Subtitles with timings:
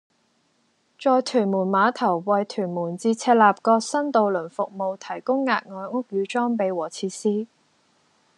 [0.99, 7.47] 在屯門碼頭為屯門至赤鱲角新渡輪服務提供額外屋宇裝備和設施